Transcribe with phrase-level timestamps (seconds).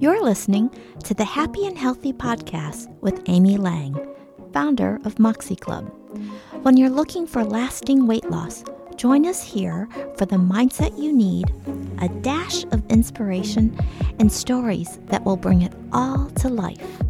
[0.00, 0.70] You're listening
[1.04, 3.94] to the Happy and Healthy Podcast with Amy Lang,
[4.54, 5.92] founder of Moxie Club.
[6.62, 8.64] When you're looking for lasting weight loss,
[8.96, 9.86] join us here
[10.16, 11.52] for the mindset you need,
[12.00, 13.78] a dash of inspiration,
[14.18, 17.02] and stories that will bring it all to life.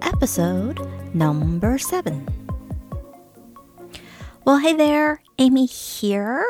[0.00, 0.80] Episode
[1.12, 2.26] number seven.
[4.46, 6.46] Well, hey there, Amy here.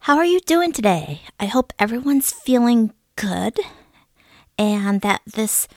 [0.00, 1.22] How are you doing today?
[1.38, 3.58] I hope everyone's feeling good
[4.56, 5.68] and that this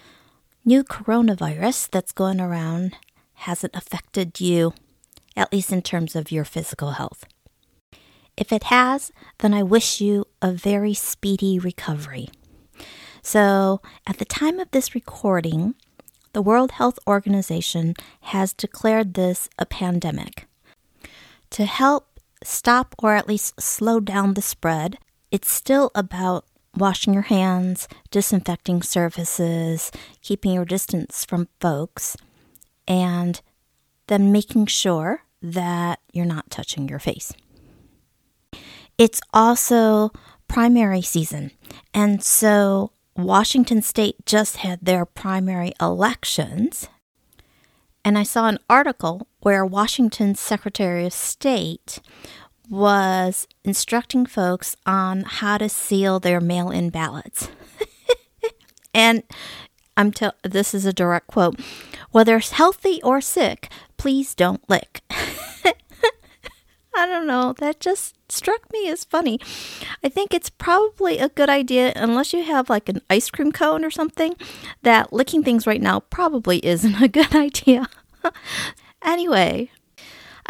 [0.63, 2.95] new coronavirus that's going around
[3.33, 4.73] hasn't affected you,
[5.35, 7.25] at least in terms of your physical health.
[8.37, 12.29] If it has, then I wish you a very speedy recovery.
[13.21, 15.75] So, at the time of this recording,
[16.33, 20.47] the World Health Organization has declared this a pandemic.
[21.51, 22.10] To help
[22.43, 24.97] stop or at least slow down the spread,
[25.31, 26.45] it's still about
[26.75, 32.15] washing your hands, disinfecting surfaces, keeping your distance from folks,
[32.87, 33.41] and
[34.07, 37.33] then making sure that you're not touching your face.
[38.97, 40.11] It's also
[40.47, 41.51] primary season,
[41.93, 46.87] and so Washington State just had their primary elections.
[48.03, 51.99] And I saw an article where Washington's Secretary of State
[52.69, 57.49] was instructing folks on how to seal their mail in ballots.
[58.93, 59.23] and
[59.97, 61.59] I'm tell this is a direct quote.
[62.11, 65.01] Whether healthy or sick, please don't lick.
[66.93, 67.53] I don't know.
[67.57, 69.39] That just struck me as funny.
[70.03, 73.85] I think it's probably a good idea, unless you have like an ice cream cone
[73.85, 74.35] or something,
[74.83, 77.87] that licking things right now probably isn't a good idea.
[79.03, 79.71] anyway,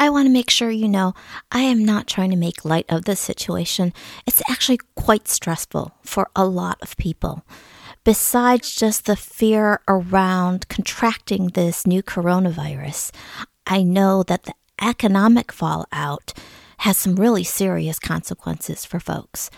[0.02, 1.14] I want to make sure you know
[1.52, 3.94] I am not trying to make light of this situation.
[4.26, 7.46] It's actually quite stressful for a lot of people.
[8.04, 13.12] Besides just the fear around contracting this new coronavirus,
[13.68, 16.34] I know that the economic fallout
[16.80, 19.52] has some really serious consequences for folks.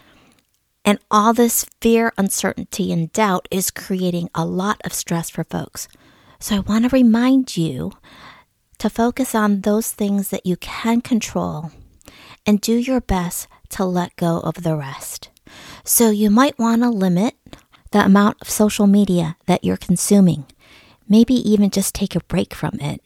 [0.84, 5.88] And all this fear, uncertainty, and doubt is creating a lot of stress for folks.
[6.42, 7.94] So I want to remind you
[8.80, 11.72] to focus on those things that you can control
[12.46, 15.30] and do your best to let go of the rest.
[15.84, 17.36] So you might want to limit
[17.92, 20.46] the amount of social media that you're consuming.
[21.08, 23.02] Maybe even just take a break from it.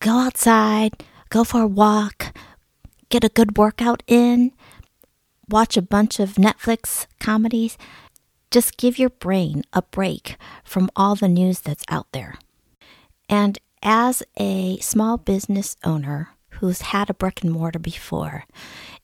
[0.00, 2.36] Go outside, go for a walk,
[3.08, 4.52] get a good workout in,
[5.48, 7.78] watch a bunch of Netflix comedies.
[8.50, 12.34] Just give your brain a break from all the news that's out there.
[13.28, 18.44] And as a small business owner who's had a brick and mortar before,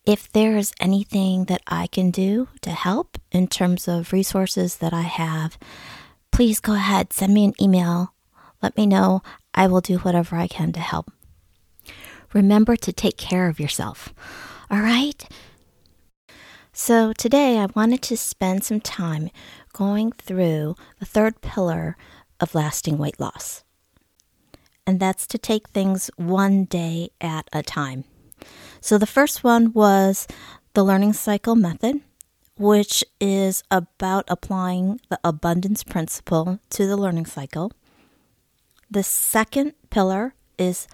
[0.05, 5.03] if there's anything that I can do to help in terms of resources that I
[5.03, 5.57] have,
[6.31, 8.15] please go ahead, send me an email.
[8.63, 9.23] Let me know.
[9.55, 11.13] I will do whatever I can to help.
[12.33, 14.13] Remember to take care of yourself.
[14.71, 15.25] All right?
[16.73, 19.31] So, today I wanted to spend some time
[19.73, 21.97] going through the third pillar
[22.41, 23.63] of lasting weight loss
[24.87, 28.05] and that's to take things one day at a time.
[28.81, 30.27] So the first one was
[30.75, 32.01] the learning cycle method,
[32.57, 37.73] which is about applying the abundance principle to the learning cycle.
[38.91, 40.87] The second pillar is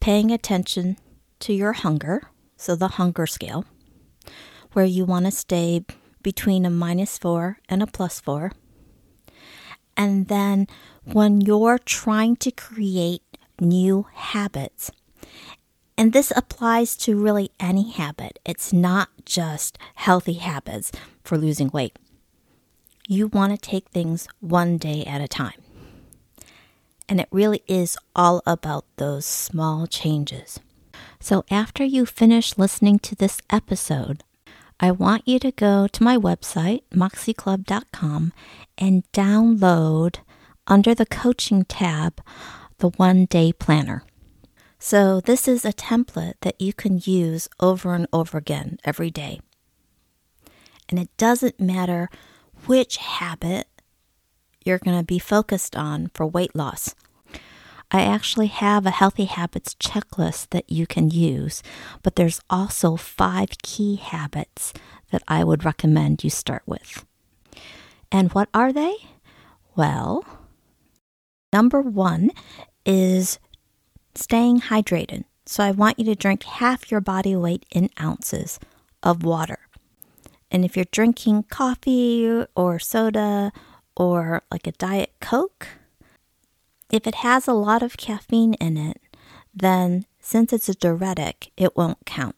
[0.00, 0.98] paying attention
[1.40, 2.22] to your hunger,
[2.56, 3.64] so the hunger scale,
[4.72, 5.84] where you want to stay
[6.22, 8.52] between a minus four and a plus four.
[9.96, 10.66] And then
[11.04, 13.22] when you're trying to create
[13.60, 14.90] new habits,
[15.96, 20.90] and this applies to really any habit, it's not just healthy habits
[21.22, 21.98] for losing weight.
[23.08, 25.60] You want to take things one day at a time.
[27.08, 30.60] And it really is all about those small changes.
[31.20, 34.24] So, after you finish listening to this episode,
[34.80, 38.32] I want you to go to my website, moxieclub.com,
[38.78, 40.16] and download
[40.66, 42.22] under the coaching tab
[42.78, 44.04] the one day planner.
[44.78, 49.40] So, this is a template that you can use over and over again every day.
[50.88, 52.08] And it doesn't matter
[52.66, 53.68] which habit
[54.64, 56.94] you're going to be focused on for weight loss.
[57.92, 61.62] I actually have a healthy habits checklist that you can use,
[62.02, 64.72] but there's also five key habits
[65.10, 67.04] that I would recommend you start with.
[68.10, 68.96] And what are they?
[69.76, 70.24] Well,
[71.52, 72.30] number one
[72.84, 73.38] is
[74.14, 75.24] staying hydrated.
[75.46, 78.58] So I want you to drink half your body weight in ounces
[79.02, 79.58] of water.
[80.50, 83.52] And if you're drinking coffee or soda
[83.96, 85.68] or like a Diet Coke,
[86.90, 89.00] if it has a lot of caffeine in it,
[89.54, 92.36] then since it's a diuretic, it won't count.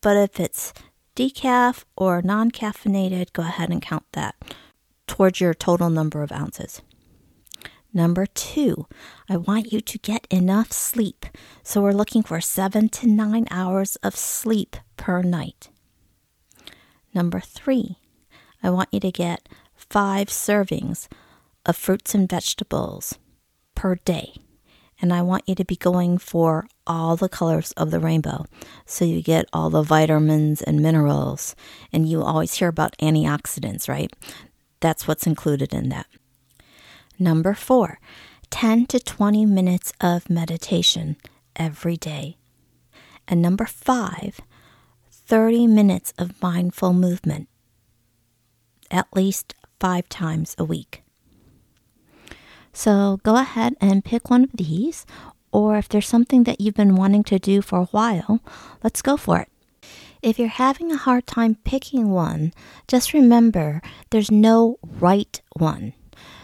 [0.00, 0.72] But if it's
[1.14, 4.34] decaf or non caffeinated, go ahead and count that
[5.06, 6.82] towards your total number of ounces.
[7.92, 8.86] Number two,
[9.28, 11.26] I want you to get enough sleep.
[11.62, 15.70] So we're looking for seven to nine hours of sleep per night.
[17.14, 17.96] Number three,
[18.62, 21.08] I want you to get five servings
[21.64, 23.18] of fruits and vegetables
[23.74, 24.34] per day.
[25.00, 28.46] And I want you to be going for all the colors of the rainbow.
[28.84, 31.54] So you get all the vitamins and minerals.
[31.92, 34.12] And you always hear about antioxidants, right?
[34.80, 36.06] That's what's included in that.
[37.18, 38.00] Number four,
[38.50, 41.16] 10 to 20 minutes of meditation
[41.56, 42.36] every day.
[43.26, 44.40] And number five,
[45.10, 47.48] 30 minutes of mindful movement
[48.90, 51.02] at least five times a week.
[52.72, 55.04] So go ahead and pick one of these,
[55.52, 58.40] or if there's something that you've been wanting to do for a while,
[58.82, 59.48] let's go for it.
[60.22, 62.52] If you're having a hard time picking one,
[62.86, 63.80] just remember
[64.10, 65.94] there's no right one.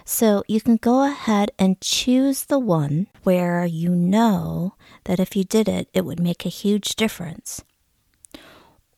[0.04, 4.74] So you can go ahead and choose the one where you know
[5.04, 7.64] that if you did it, it would make a huge difference.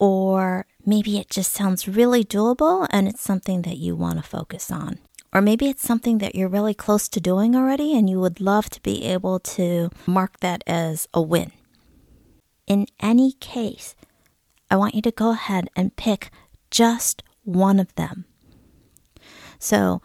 [0.00, 4.70] Or maybe it just sounds really doable and it's something that you want to focus
[4.70, 4.98] on.
[5.32, 8.68] Or maybe it's something that you're really close to doing already and you would love
[8.70, 11.52] to be able to mark that as a win.
[12.66, 13.94] In any case,
[14.70, 16.30] I want you to go ahead and pick
[16.70, 18.24] just one of them.
[19.58, 20.02] So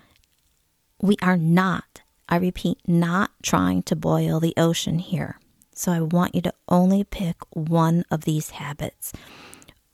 [1.02, 5.40] we are not, I repeat, not trying to boil the ocean here.
[5.74, 9.14] So I want you to only pick one of these habits.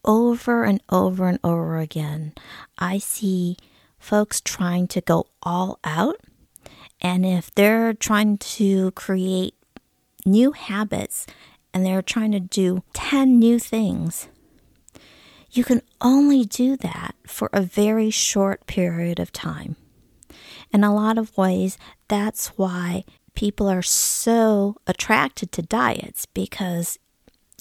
[0.03, 2.33] Over and over and over again,
[2.77, 3.57] I see
[3.99, 6.19] folks trying to go all out.
[6.99, 9.53] And if they're trying to create
[10.25, 11.25] new habits
[11.73, 14.27] and they're trying to do 10 new things,
[15.51, 19.75] you can only do that for a very short period of time.
[20.73, 21.77] In a lot of ways,
[22.07, 23.03] that's why
[23.35, 26.97] people are so attracted to diets because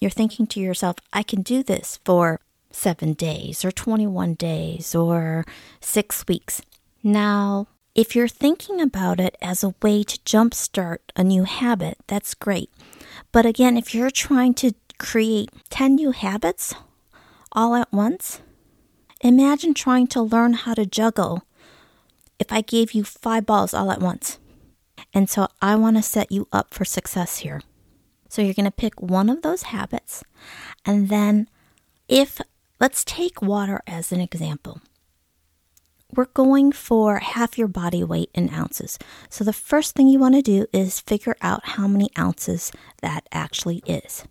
[0.00, 5.44] you're thinking to yourself, I can do this for seven days or 21 days or
[5.80, 6.60] six weeks.
[7.02, 12.34] Now, if you're thinking about it as a way to jumpstart a new habit, that's
[12.34, 12.70] great.
[13.32, 16.74] But again, if you're trying to create 10 new habits
[17.52, 18.42] all at once,
[19.22, 21.42] imagine trying to learn how to juggle
[22.38, 24.38] if I gave you five balls all at once.
[25.12, 27.62] And so I want to set you up for success here.
[28.28, 30.24] So you're going to pick one of those habits.
[30.84, 31.48] And then,
[32.08, 32.40] if
[32.80, 34.80] let's take water as an example.
[36.14, 38.98] We're going for half your body weight in ounces.
[39.28, 42.70] So the first thing you want to do is figure out how many ounces
[43.02, 44.24] that actually is.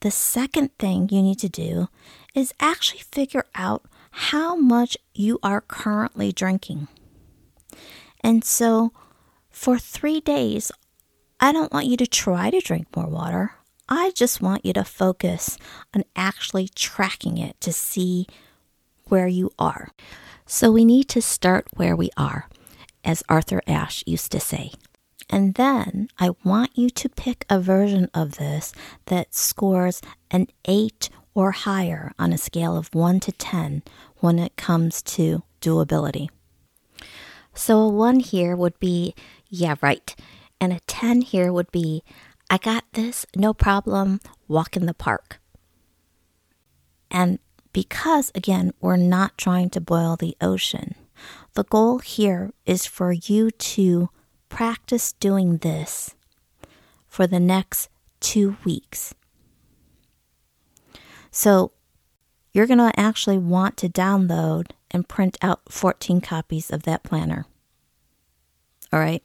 [0.00, 1.88] The second thing you need to do
[2.34, 6.88] is actually figure out how much you are currently drinking.
[8.22, 8.92] And so
[9.50, 10.70] for three days,
[11.40, 13.54] I don't want you to try to drink more water.
[13.88, 15.58] I just want you to focus
[15.94, 18.26] on actually tracking it to see
[19.06, 19.88] where you are.
[20.46, 22.48] So we need to start where we are,
[23.04, 24.72] as Arthur Ashe used to say.
[25.28, 28.72] And then I want you to pick a version of this
[29.06, 30.00] that scores
[30.30, 33.82] an 8 or higher on a scale of 1 to 10
[34.18, 36.28] when it comes to doability.
[37.54, 39.14] So a 1 here would be,
[39.48, 40.14] yeah, right.
[40.60, 42.02] And a 10 here would be,
[42.48, 45.40] I got this, no problem, walk in the park.
[47.10, 47.38] And
[47.72, 50.94] because, again, we're not trying to boil the ocean,
[51.54, 54.10] the goal here is for you to
[54.48, 56.14] practice doing this
[57.06, 57.88] for the next
[58.20, 59.14] two weeks.
[61.32, 61.72] So
[62.52, 67.46] you're going to actually want to download and print out 14 copies of that planner.
[68.92, 69.24] All right.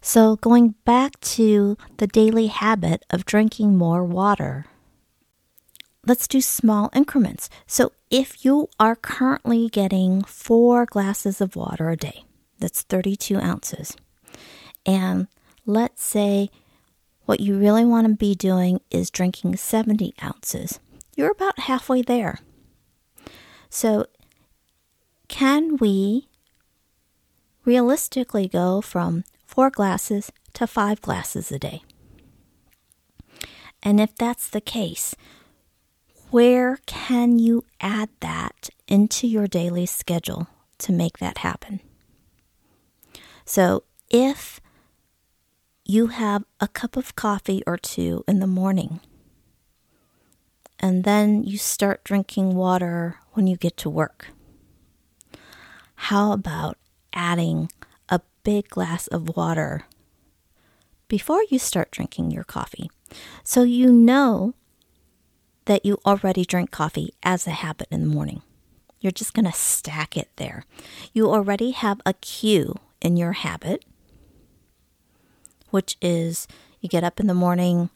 [0.00, 4.66] So, going back to the daily habit of drinking more water,
[6.06, 7.50] let's do small increments.
[7.66, 12.22] So, if you are currently getting four glasses of water a day,
[12.60, 13.96] that's 32 ounces,
[14.86, 15.26] and
[15.66, 16.48] let's say
[17.28, 20.80] what you really want to be doing is drinking 70 ounces.
[21.14, 22.38] You're about halfway there.
[23.68, 24.06] So,
[25.28, 26.26] can we
[27.66, 31.82] realistically go from four glasses to five glasses a day?
[33.82, 35.14] And if that's the case,
[36.30, 40.46] where can you add that into your daily schedule
[40.78, 41.80] to make that happen?
[43.44, 44.62] So, if
[45.90, 49.00] you have a cup of coffee or two in the morning,
[50.78, 54.28] and then you start drinking water when you get to work,
[55.94, 56.76] how about
[57.14, 57.72] adding
[58.10, 59.86] a big glass of water
[61.08, 62.90] before you start drinking your coffee?
[63.42, 64.54] So you know
[65.64, 68.42] that you already drink coffee as a habit in the morning.
[69.00, 70.64] You're just going to stack it there.
[71.14, 73.84] You already have a cue in your habit,
[75.70, 76.46] which is
[76.80, 77.90] you get up in the morning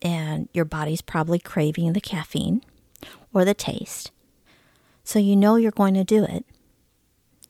[0.00, 2.62] and your body's probably craving the caffeine
[3.32, 4.10] or the taste.
[5.04, 6.44] So you know you're going to do it.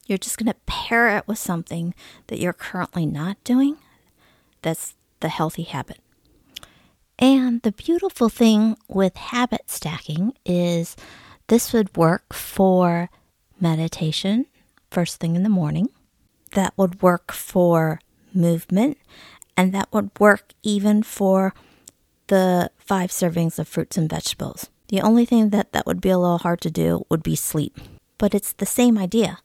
[0.06, 1.94] You're just going to pair it with something
[2.26, 3.76] that you're currently not doing.
[4.62, 5.98] That's the healthy habit.
[7.18, 10.96] And the beautiful thing with habit stacking is
[11.46, 13.10] this would work for
[13.60, 14.46] meditation
[14.90, 15.88] first thing in the morning.
[16.52, 18.00] That would work for
[18.34, 18.98] movement.
[19.56, 21.54] And that would work even for
[22.28, 24.70] the five servings of fruits and vegetables.
[24.88, 27.78] The only thing that that would be a little hard to do would be sleep.
[28.18, 29.38] But it's the same idea.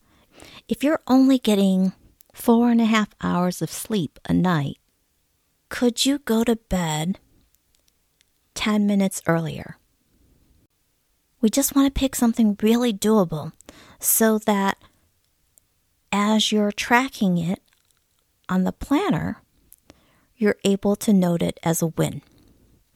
[0.67, 1.93] If you're only getting
[2.33, 4.77] four and a half hours of sleep a night,
[5.69, 7.19] could you go to bed
[8.57, 9.77] 10 minutes earlier.
[11.41, 13.53] We just want to pick something really doable
[13.99, 14.77] so that
[16.11, 17.61] as you're tracking it
[18.49, 19.41] on the planner,
[20.35, 22.21] you're able to note it as a win.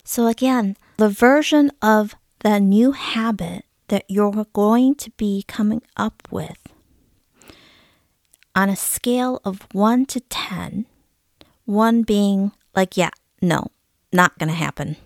[0.04, 6.26] So, again, the version of the new habit that you're going to be coming up
[6.30, 6.58] with
[8.54, 10.86] on a scale of 1 to 10,
[11.64, 13.68] 1 being like, yeah, no,
[14.12, 14.96] not going to happen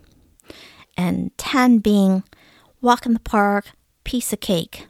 [0.96, 2.24] and 10 being
[2.80, 3.72] walk in the park,
[4.04, 4.86] piece of cake.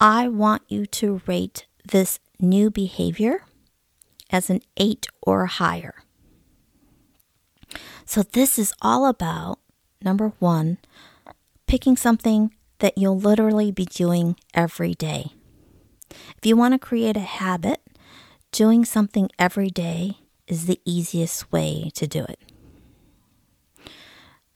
[0.00, 3.44] I want you to rate this new behavior
[4.30, 5.94] as an 8 or higher.
[8.04, 9.60] So, this is all about
[10.02, 10.78] number one,
[11.66, 15.32] picking something that you'll literally be doing every day.
[16.10, 17.80] If you want to create a habit,
[18.50, 22.40] doing something every day is the easiest way to do it.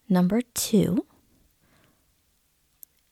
[0.09, 1.07] Number two,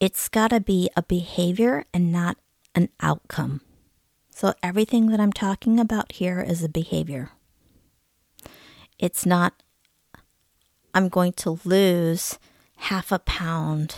[0.00, 2.36] it's got to be a behavior and not
[2.74, 3.60] an outcome.
[4.34, 7.30] So, everything that I'm talking about here is a behavior.
[8.98, 9.62] It's not,
[10.94, 12.38] I'm going to lose
[12.76, 13.96] half a pound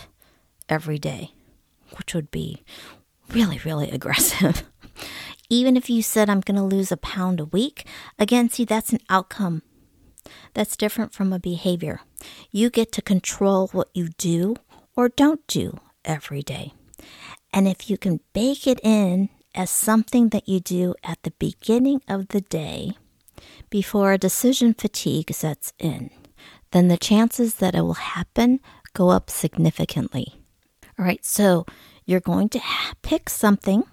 [0.67, 1.31] every day,
[1.97, 2.63] which would be
[3.29, 4.63] really, really aggressive.
[5.49, 7.85] Even if you said, I'm going to lose a pound a week,
[8.19, 9.63] again, see, that's an outcome.
[10.53, 12.01] That's different from a behavior.
[12.51, 14.55] You get to control what you do
[14.95, 16.73] or don't do every day.
[17.53, 22.01] And if you can bake it in as something that you do at the beginning
[22.07, 22.91] of the day
[23.69, 26.09] before decision fatigue sets in,
[26.71, 28.59] then the chances that it will happen
[28.93, 30.41] go up significantly.
[30.97, 31.65] All right, so
[32.05, 32.61] you're going to
[33.01, 33.83] pick something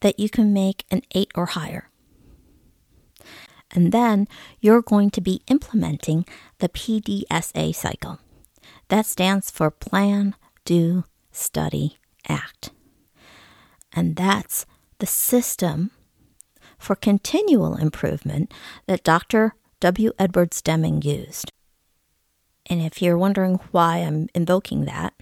[0.00, 1.88] that you can make an eight or higher.
[3.70, 4.28] And then
[4.60, 6.24] you're going to be implementing
[6.58, 8.18] the PDSA cycle.
[8.88, 10.34] That stands for Plan,
[10.64, 11.98] Do, Study,
[12.28, 12.70] Act.
[13.92, 14.66] And that's
[14.98, 15.90] the system
[16.78, 18.52] for continual improvement
[18.86, 19.54] that Dr.
[19.80, 20.12] W.
[20.18, 21.52] Edwards Deming used.
[22.66, 25.14] And if you're wondering why I'm invoking that,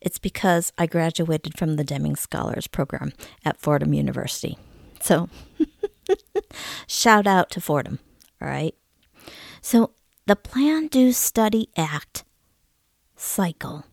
[0.00, 3.12] it's because I graduated from the Deming Scholars Program
[3.44, 4.58] at Fordham University.
[5.00, 5.28] So,
[6.86, 7.98] shout out to Fordham,
[8.40, 8.74] all right?
[9.60, 9.92] So,
[10.26, 12.24] the Plan, Do, Study, Act
[13.16, 13.84] cycle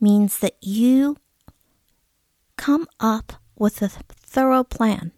[0.00, 1.16] means that you
[2.58, 5.12] come up with a thorough plan.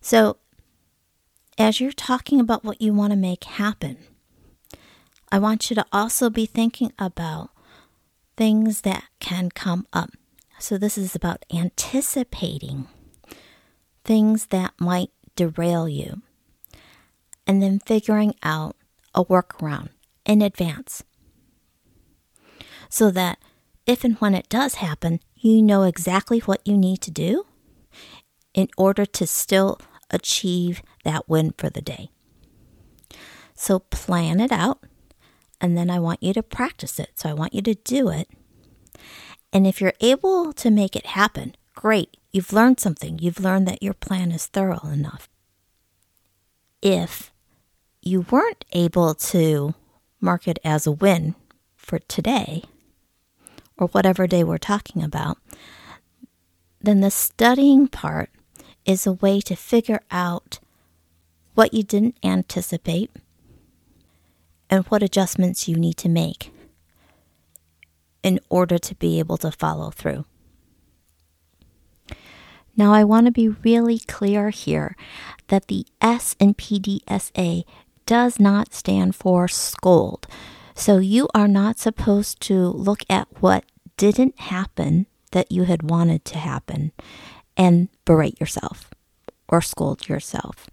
[0.00, 0.36] So,
[1.58, 3.96] as you're talking about what you want to make happen,
[5.32, 7.50] I want you to also be thinking about
[8.36, 10.10] things that can come up.
[10.60, 12.86] So, this is about anticipating
[14.04, 16.22] things that might derail you
[17.46, 18.76] and then figuring out
[19.14, 19.88] a workaround
[20.24, 21.02] in advance
[22.88, 23.38] so that
[23.86, 27.46] if and when it does happen, you know exactly what you need to do
[28.54, 29.78] in order to still
[30.10, 32.10] achieve that win for the day.
[33.54, 34.80] So plan it out,
[35.60, 37.10] and then I want you to practice it.
[37.14, 38.28] So I want you to do it.
[39.52, 42.16] And if you're able to make it happen, great.
[42.32, 43.18] You've learned something.
[43.18, 45.28] You've learned that your plan is thorough enough.
[46.82, 47.32] If
[48.02, 49.74] you weren't able to
[50.20, 51.34] mark it as a win
[51.76, 52.64] for today,
[53.78, 55.38] or whatever day we're talking about,
[56.80, 58.30] then the studying part
[58.84, 60.58] is a way to figure out
[61.54, 63.10] what you didn't anticipate
[64.70, 66.52] and what adjustments you need to make
[68.22, 70.24] in order to be able to follow through.
[72.76, 74.96] Now, I want to be really clear here
[75.48, 77.64] that the S in PDSA
[78.04, 80.26] does not stand for scold.
[80.76, 83.64] So you are not supposed to look at what
[83.96, 86.92] didn't happen that you had wanted to happen
[87.56, 88.90] and berate yourself
[89.48, 90.68] or scold yourself.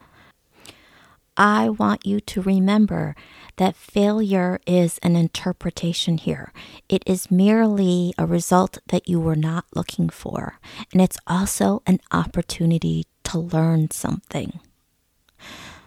[1.38, 3.15] I want you to remember
[3.55, 6.51] that failure is an interpretation here.
[6.89, 10.60] It is merely a result that you were not looking for,
[10.91, 14.60] and it's also an opportunity to learn something.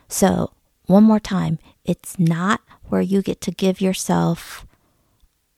[0.08, 0.52] So,
[0.86, 4.66] one more time, it's not where you get to give yourself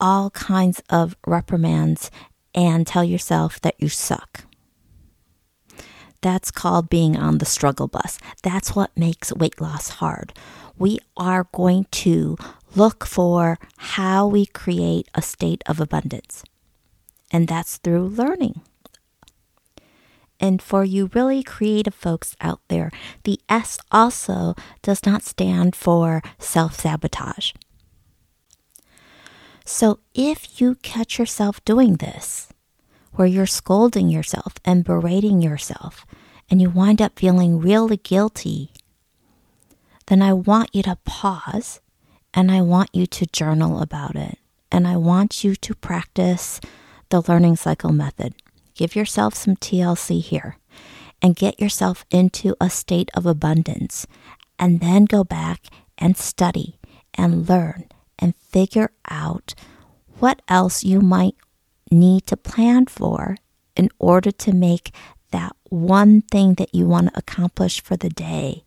[0.01, 2.11] all kinds of reprimands
[2.55, 4.45] and tell yourself that you suck.
[6.21, 8.19] That's called being on the struggle bus.
[8.43, 10.33] That's what makes weight loss hard.
[10.77, 12.37] We are going to
[12.75, 16.45] look for how we create a state of abundance.
[17.31, 18.63] And that's through learning.
[20.41, 22.91] And for you really creative folks out there,
[23.25, 27.53] the S also does not stand for self sabotage.
[29.65, 32.49] So if you catch yourself doing this,
[33.13, 36.07] where you're scolding yourself and berating yourself,
[36.51, 38.71] and you wind up feeling really guilty,
[40.07, 41.81] then I want you to pause
[42.33, 44.39] and I want you to journal about it.
[44.71, 46.61] And I want you to practice
[47.09, 48.35] the learning cycle method.
[48.79, 50.57] Give yourself some TLC here
[51.21, 54.07] and get yourself into a state of abundance.
[54.57, 55.65] And then go back
[55.99, 56.79] and study
[57.15, 57.89] and learn
[58.21, 59.57] and figure out
[60.21, 61.35] what else you might
[61.91, 63.37] need to plan for
[63.75, 64.95] in order to make
[65.33, 68.63] that one thing that you want to accomplish for the day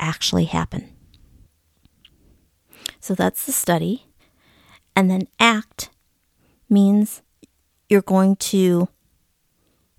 [0.00, 0.92] actually happen.
[2.98, 4.06] So that's the study.
[4.96, 5.90] And then act
[6.68, 7.22] means
[7.88, 8.88] you're going to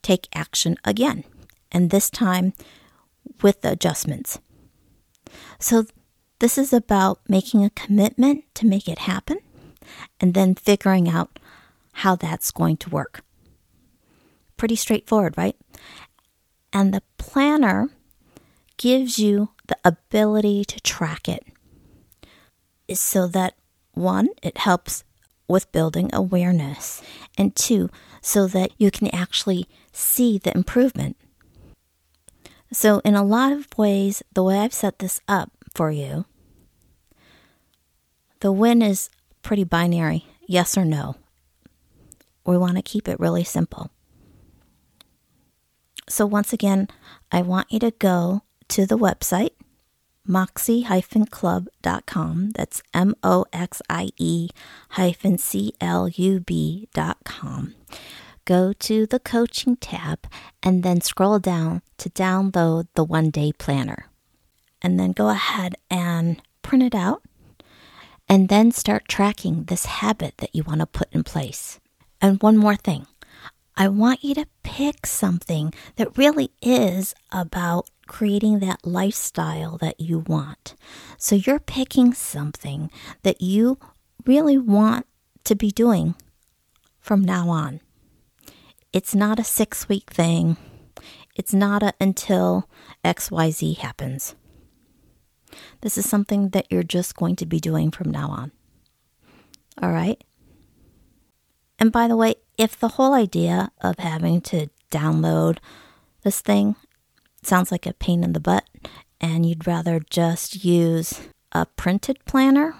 [0.05, 1.23] take action again,
[1.71, 2.53] and this time
[3.41, 4.37] with the adjustments.
[5.57, 5.85] So
[6.37, 9.39] this is about making a commitment to make it happen
[10.21, 11.39] and then figuring out
[12.03, 13.23] how that's going to work.
[14.57, 15.55] Pretty straightforward, right?
[16.71, 17.89] And the planner
[18.77, 21.43] gives you the ability to track it
[22.93, 23.55] so that
[23.93, 25.03] one, it helps
[25.47, 27.01] with building awareness,
[27.37, 27.89] and two,
[28.25, 31.15] so that you can actually see the improvement.
[32.73, 36.25] So, in a lot of ways, the way I've set this up for you,
[38.39, 39.11] the win is
[39.43, 41.17] pretty binary yes or no.
[42.47, 43.91] We want to keep it really simple.
[46.09, 46.87] So, once again,
[47.31, 49.51] I want you to go to the website,
[50.25, 52.51] moxie-club.com.
[52.51, 54.49] That's M O X I E
[54.91, 57.75] hyphen C L U B.com.
[58.45, 60.27] Go to the coaching tab
[60.61, 64.09] and then scroll down to download the one day planner.
[64.81, 67.23] And then go ahead and print it out
[68.27, 71.79] and then start tracking this habit that you want to put in place.
[72.21, 73.07] And one more thing
[73.77, 80.19] I want you to pick something that really is about creating that lifestyle that you
[80.19, 80.75] want.
[81.17, 82.91] So you're picking something
[83.23, 83.77] that you
[84.25, 85.05] really want
[85.45, 86.15] to be doing
[86.99, 87.81] from now on.
[88.93, 90.57] It's not a six week thing,
[91.35, 92.69] it's not a until
[93.03, 94.35] XYZ happens.
[95.81, 98.51] This is something that you're just going to be doing from now on.
[99.81, 100.23] All right?
[101.77, 105.57] And by the way, if the whole idea of having to download
[106.23, 106.75] this thing
[107.45, 108.65] sounds like a pain in the butt
[109.21, 112.75] and you'd rather just use a printed planner,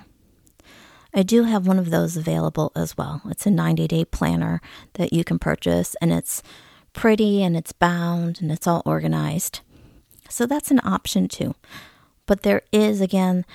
[1.13, 3.21] I do have one of those available as well.
[3.25, 4.62] It's a 90 day planner
[4.93, 6.43] that you can purchase and it's
[6.93, 9.62] pretty and it's bound and it's all organized.
[10.30, 11.56] So that's an option too.
[12.25, 13.45] But there is, again,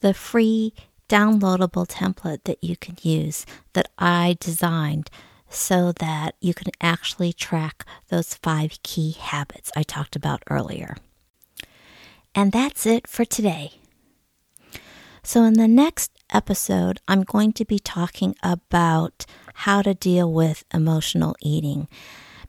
[0.00, 0.74] the free
[1.08, 5.10] downloadable template that you can use that I designed
[5.48, 10.96] so that you can actually track those five key habits I talked about earlier.
[12.34, 13.72] And that's it for today.
[15.22, 20.64] So, in the next episode, I'm going to be talking about how to deal with
[20.72, 21.88] emotional eating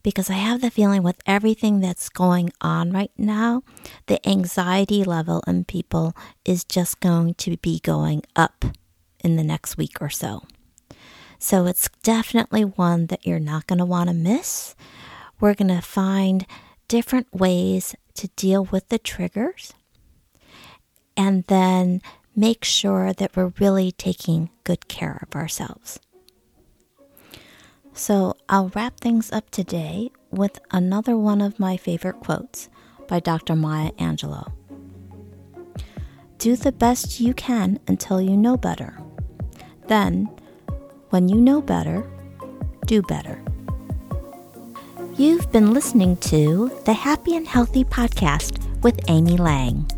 [0.02, 3.62] because I have the feeling with everything that's going on right now,
[4.06, 8.64] the anxiety level in people is just going to be going up
[9.22, 10.42] in the next week or so.
[11.42, 14.76] So it's definitely one that you're not going to want to miss.
[15.40, 16.46] We're going to find
[16.86, 19.72] different ways to deal with the triggers
[21.16, 22.02] and then
[22.36, 25.98] make sure that we're really taking good care of ourselves.
[27.94, 32.68] So I'll wrap things up today with another one of my favorite quotes
[33.08, 33.56] by Dr.
[33.56, 34.52] Maya Angelou.
[36.36, 38.98] Do the best you can until you know better.
[39.88, 40.30] Then,
[41.10, 42.08] when you know better,
[42.86, 43.42] do better.
[45.16, 49.88] You've been listening to the Happy and Healthy Podcast with Amy Lang.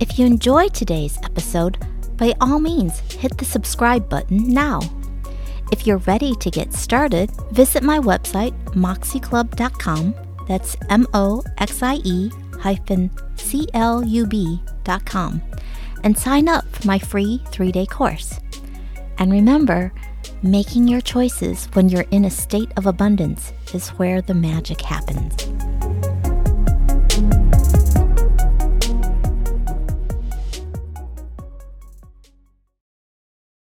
[0.00, 1.78] If you enjoyed today's episode,
[2.16, 4.80] by all means hit the subscribe button now.
[5.72, 10.14] If you're ready to get started, visit my website, moxieclub.com.
[10.46, 15.42] That's M O X I E hyphen C L U B.com
[16.04, 18.38] and sign up for my free three day course.
[19.18, 19.92] And remember,
[20.42, 25.75] making your choices when you're in a state of abundance is where the magic happens.